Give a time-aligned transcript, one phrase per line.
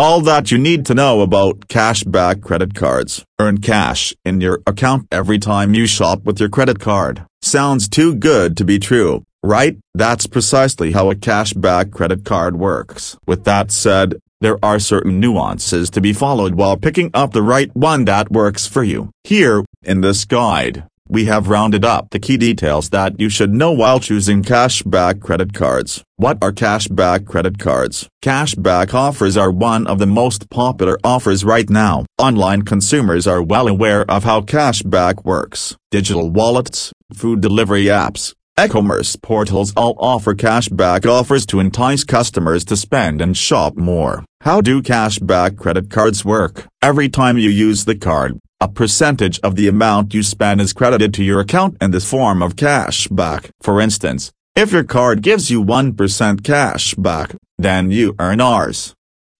[0.00, 3.22] All that you need to know about cashback credit cards.
[3.38, 7.26] Earn cash in your account every time you shop with your credit card.
[7.42, 9.76] Sounds too good to be true, right?
[9.92, 13.18] That's precisely how a cashback credit card works.
[13.26, 17.70] With that said, there are certain nuances to be followed while picking up the right
[17.76, 19.10] one that works for you.
[19.24, 23.72] Here, in this guide, we have rounded up the key details that you should know
[23.72, 26.04] while choosing cashback credit cards.
[26.16, 28.08] What are cashback credit cards?
[28.22, 32.06] Cashback offers are one of the most popular offers right now.
[32.18, 35.76] Online consumers are well aware of how cashback works.
[35.90, 42.76] Digital wallets, food delivery apps, e-commerce portals all offer cashback offers to entice customers to
[42.76, 44.24] spend and shop more.
[44.42, 46.66] How do cashback credit cards work?
[46.80, 51.14] Every time you use the card, a percentage of the amount you spend is credited
[51.14, 53.50] to your account in the form of cash back.
[53.62, 58.94] For instance, if your card gives you 1% cash back, then you earn Rs.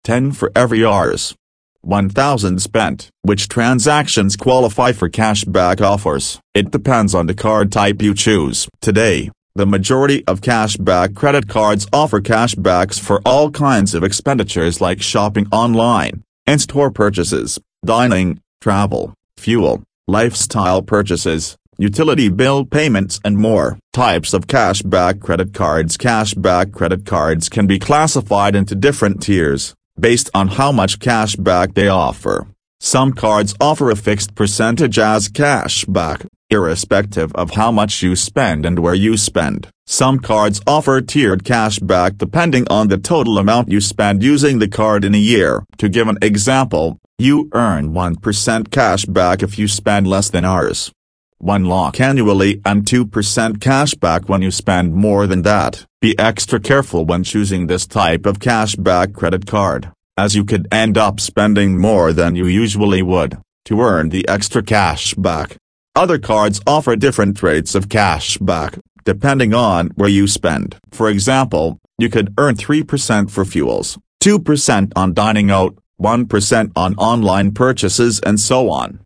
[0.04, 1.34] 10 for every Rs.
[1.82, 3.10] 1000 spent.
[3.22, 6.40] Which transactions qualify for cashback offers?
[6.54, 8.68] It depends on the card type you choose.
[8.80, 15.02] Today, the majority of cashback credit cards offer cashbacks for all kinds of expenditures like
[15.02, 23.78] shopping online, in-store purchases, dining, travel, fuel, lifestyle purchases, utility bill payments and more.
[23.92, 30.28] Types of cashback credit cards Cashback credit cards can be classified into different tiers, based
[30.34, 32.46] on how much cashback they offer.
[32.80, 38.78] Some cards offer a fixed percentage as cashback, irrespective of how much you spend and
[38.78, 39.68] where you spend.
[39.86, 45.04] Some cards offer tiered cashback depending on the total amount you spend using the card
[45.04, 45.64] in a year.
[45.78, 50.90] To give an example, you earn 1% cash back if you spend less than Rs.
[51.38, 55.84] 1 lakh annually and 2% cash back when you spend more than that.
[56.00, 60.96] Be extra careful when choosing this type of cashback credit card, as you could end
[60.96, 65.56] up spending more than you usually would, to earn the extra cash back.
[65.94, 70.76] Other cards offer different rates of cash back, depending on where you spend.
[70.92, 77.52] For example, you could earn 3% for fuels, 2% on dining out, 1% on online
[77.52, 78.98] purchases and so on.